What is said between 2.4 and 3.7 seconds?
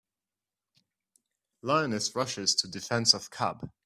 to Defense of Cub.